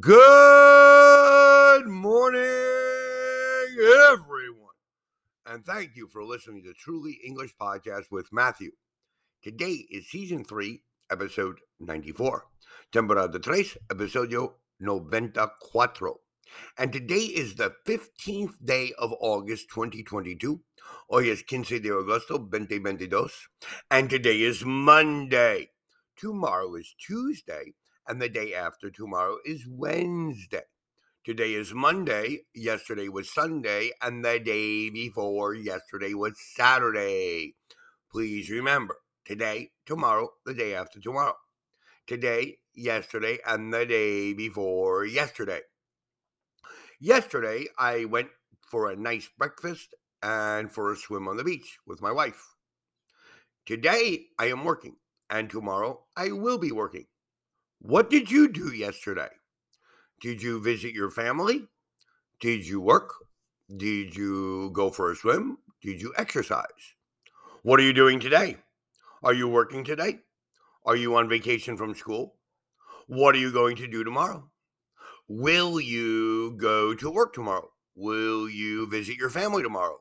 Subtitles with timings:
[0.00, 2.42] Good morning,
[4.10, 4.74] everyone.
[5.46, 8.72] And thank you for listening to Truly English Podcast with Matthew.
[9.44, 12.46] Today is season 3, episode 94.
[12.90, 16.16] Temporada tres, episodio 94.
[16.78, 20.60] And today is the 15th day of August 2022.
[21.08, 23.30] Hoy es 15 de agosto 2022.
[23.92, 25.70] And today is Monday.
[26.16, 27.74] Tomorrow is Tuesday
[28.08, 30.62] and the day after tomorrow is Wednesday.
[31.24, 37.56] Today is Monday, yesterday was Sunday, and the day before yesterday was Saturday.
[38.12, 41.34] Please remember today, tomorrow, the day after tomorrow.
[42.06, 45.62] Today, yesterday, and the day before yesterday.
[47.00, 48.28] Yesterday, I went
[48.70, 52.54] for a nice breakfast and for a swim on the beach with my wife.
[53.66, 54.96] Today, I am working,
[55.28, 57.06] and tomorrow, I will be working.
[57.80, 59.28] What did you do yesterday?
[60.20, 61.68] Did you visit your family?
[62.40, 63.12] Did you work?
[63.74, 65.58] Did you go for a swim?
[65.82, 66.94] Did you exercise?
[67.62, 68.56] What are you doing today?
[69.22, 70.20] Are you working today?
[70.84, 72.36] Are you on vacation from school?
[73.06, 74.50] What are you going to do tomorrow?
[75.28, 77.70] Will you go to work tomorrow?
[77.94, 79.98] Will you visit your family tomorrow?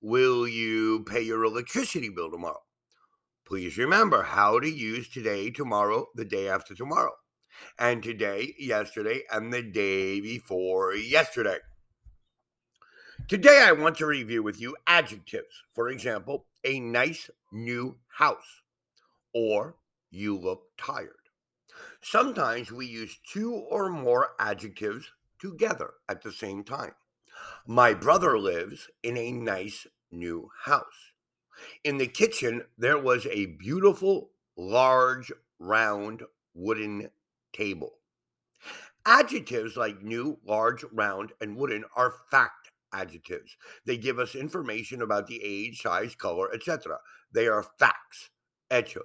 [0.00, 2.65] Will you pay your electricity bill tomorrow?
[3.46, 7.12] Please remember how to use today, tomorrow, the day after tomorrow,
[7.78, 11.58] and today, yesterday, and the day before yesterday.
[13.28, 15.62] Today, I want to review with you adjectives.
[15.74, 18.62] For example, a nice new house,
[19.32, 19.76] or
[20.10, 21.12] you look tired.
[22.02, 26.94] Sometimes we use two or more adjectives together at the same time.
[27.64, 31.12] My brother lives in a nice new house.
[31.84, 36.22] In the kitchen, there was a beautiful, large, round
[36.54, 37.10] wooden
[37.52, 37.94] table.
[39.06, 43.56] Adjectives like new, large, round, and wooden are fact adjectives.
[43.84, 46.98] They give us information about the age, size, color, etc.
[47.32, 48.30] They are facts,
[48.70, 49.02] hechos.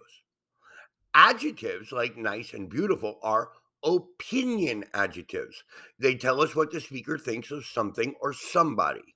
[1.13, 3.49] Adjectives like nice and beautiful are
[3.83, 5.63] opinion adjectives.
[5.99, 9.15] They tell us what the speaker thinks of something or somebody.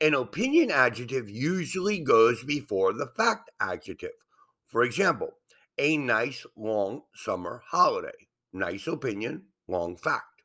[0.00, 4.24] An opinion adjective usually goes before the fact adjective.
[4.66, 5.34] For example,
[5.78, 8.28] a nice long summer holiday.
[8.52, 10.42] Nice opinion, long fact.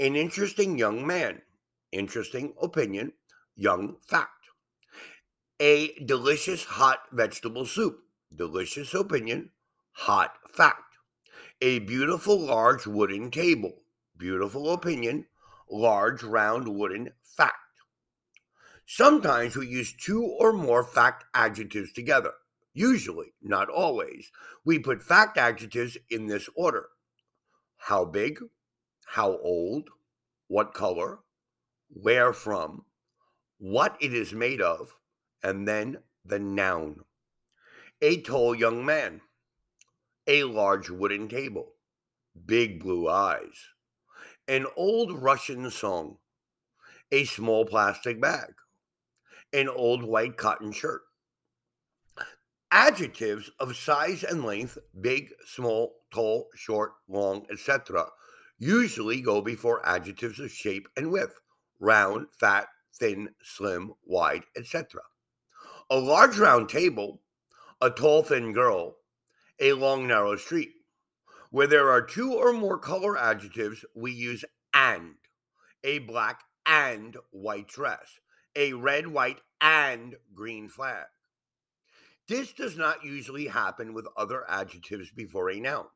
[0.00, 1.42] An interesting young man.
[1.92, 3.12] Interesting opinion,
[3.54, 4.48] young fact.
[5.60, 8.00] A delicious hot vegetable soup.
[8.34, 9.50] Delicious opinion,
[9.92, 10.98] hot fact.
[11.60, 13.82] A beautiful large wooden table.
[14.16, 15.26] Beautiful opinion,
[15.70, 17.67] large round wooden fact.
[18.90, 22.32] Sometimes we use two or more fact adjectives together.
[22.72, 24.32] Usually, not always,
[24.64, 26.88] we put fact adjectives in this order.
[27.76, 28.40] How big,
[29.04, 29.90] how old,
[30.46, 31.18] what color,
[31.90, 32.86] where from,
[33.58, 34.96] what it is made of,
[35.42, 37.04] and then the noun.
[38.00, 39.20] A tall young man,
[40.26, 41.74] a large wooden table,
[42.46, 43.68] big blue eyes,
[44.48, 46.16] an old Russian song,
[47.12, 48.54] a small plastic bag
[49.52, 51.02] an old white cotton shirt.
[52.70, 58.06] Adjectives of size and length, big, small, tall, short, long, etc.,
[58.58, 61.40] usually go before adjectives of shape and width,
[61.80, 65.00] round, fat, thin, slim, wide, etc.
[65.88, 67.22] A large round table,
[67.80, 68.96] a tall, thin girl,
[69.60, 70.72] a long, narrow street.
[71.50, 74.44] Where there are two or more color adjectives, we use
[74.74, 75.14] and.
[75.84, 78.18] A black and white dress
[78.58, 81.06] a red, white, and green flag.
[82.28, 85.86] This does not usually happen with other adjectives before a noun.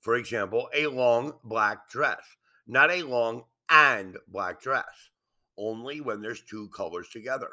[0.00, 2.22] For example, a long black dress,
[2.66, 5.10] not a long and black dress,
[5.58, 7.50] only when there's two colors together.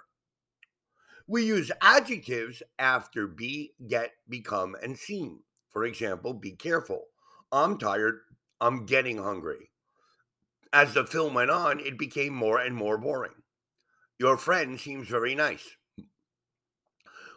[1.28, 5.42] We use adjectives after be, get, become, and seem.
[5.70, 7.08] For example, be careful.
[7.52, 8.22] I'm tired.
[8.62, 9.72] I'm getting hungry.
[10.72, 13.44] As the film went on, it became more and more boring.
[14.20, 15.78] Your friend seems very nice.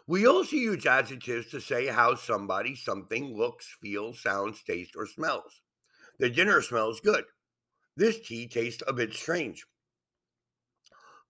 [0.07, 5.61] We also use adjectives to say how somebody, something looks, feels, sounds, tastes, or smells.
[6.19, 7.25] The dinner smells good.
[7.95, 9.65] This tea tastes a bit strange.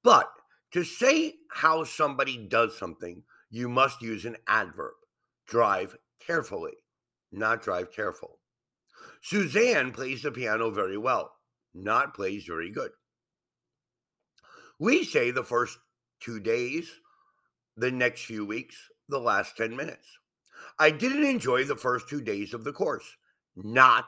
[0.03, 0.29] But
[0.71, 4.93] to say how somebody does something, you must use an adverb.
[5.47, 6.77] Drive carefully,
[7.31, 8.39] not drive careful.
[9.21, 11.33] Suzanne plays the piano very well,
[11.73, 12.91] not plays very good.
[14.81, 15.77] We say the first
[16.21, 16.89] two days,
[17.77, 18.75] the next few weeks,
[19.09, 20.07] the last 10 minutes.
[20.79, 23.05] I didn't enjoy the first two days of the course,
[23.55, 24.07] not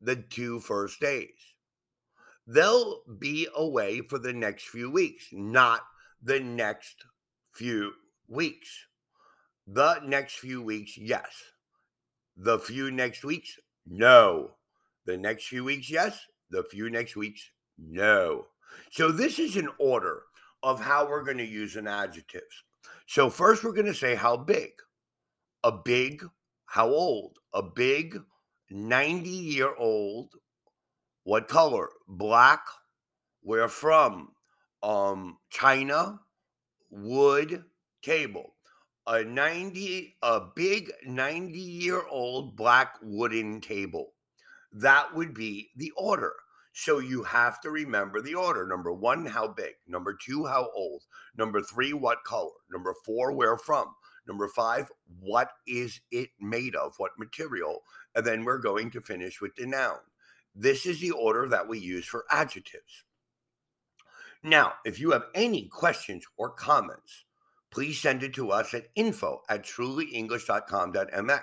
[0.00, 1.38] the two first days.
[2.48, 5.82] they'll be away for the next few weeks, not
[6.20, 7.04] the next
[7.52, 7.92] few
[8.26, 8.68] weeks.
[9.68, 11.30] The next few weeks, yes.
[12.36, 13.54] The few next weeks,
[13.86, 14.56] no.
[15.06, 16.18] The next few weeks, yes.
[16.50, 17.42] The few next weeks,
[17.78, 18.46] no.
[18.90, 20.22] So this is an order
[20.62, 22.64] of how we're going to use an adjectives.
[23.06, 24.70] So first we're going to say how big.
[25.64, 26.24] A big,
[26.66, 27.38] how old?
[27.52, 28.18] A big
[28.70, 30.34] 90 year old.
[31.24, 31.88] What color?
[32.06, 32.60] Black.
[33.42, 34.32] Where from?
[34.82, 36.20] Um China.
[36.90, 37.64] Wood
[38.02, 38.54] table.
[39.06, 44.12] A 90 a big 90 year old black wooden table.
[44.72, 46.34] That would be the order.
[46.80, 48.64] So you have to remember the order.
[48.64, 49.74] Number one, how big?
[49.88, 51.02] Number two, how old?
[51.36, 52.52] Number three, what color?
[52.70, 53.96] Number four, where from?
[54.28, 54.88] Number five,
[55.18, 56.94] what is it made of?
[56.98, 57.82] What material?
[58.14, 59.98] And then we're going to finish with the noun.
[60.54, 63.02] This is the order that we use for adjectives.
[64.44, 67.24] Now, if you have any questions or comments,
[67.72, 71.42] please send it to us at info at trulyenglish.com.mx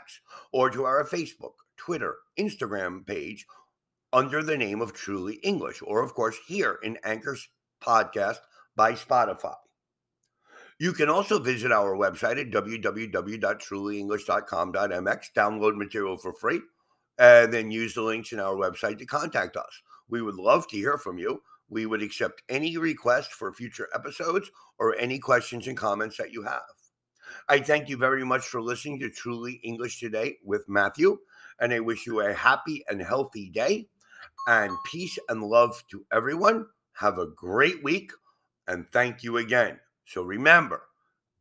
[0.54, 3.46] or to our Facebook, Twitter, Instagram page
[4.16, 7.50] under the name of Truly English, or of course, here in Anchor's
[7.84, 8.38] podcast
[8.74, 9.56] by Spotify.
[10.80, 16.62] You can also visit our website at www.trulyenglish.com.mx, download material for free,
[17.18, 19.82] and then use the links in our website to contact us.
[20.08, 21.42] We would love to hear from you.
[21.68, 26.44] We would accept any request for future episodes or any questions and comments that you
[26.44, 26.62] have.
[27.50, 31.18] I thank you very much for listening to Truly English Today with Matthew,
[31.60, 33.90] and I wish you a happy and healthy day
[34.48, 36.68] and peace and love to everyone.
[36.94, 38.12] Have a great week,
[38.68, 39.80] and thank you again.
[40.06, 40.84] So remember,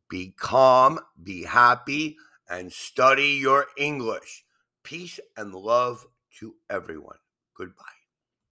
[0.09, 2.17] be calm, be happy,
[2.49, 4.45] and study your English.
[4.83, 6.05] Peace and love
[6.39, 7.17] to everyone.
[7.55, 8.04] Goodbye.